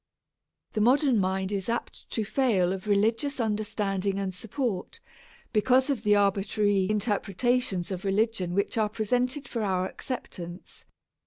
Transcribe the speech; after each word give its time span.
The 0.73 0.81
modern 0.81 1.19
mind 1.19 1.51
is 1.51 1.69
apt 1.69 2.09
to 2.09 2.25
fail 2.25 2.73
of 2.73 2.87
religious 2.87 3.39
understanding 3.39 4.17
and 4.17 4.33
support, 4.33 4.99
because 5.53 5.91
of 5.91 6.01
the 6.01 6.15
arbitrary 6.15 6.89
interpretations 6.89 7.91
of 7.91 8.03
religion 8.03 8.55
which 8.55 8.79
are 8.79 8.89
presented 8.89 9.47
for 9.47 9.61
our 9.61 9.87
acceptance. 9.87 10.85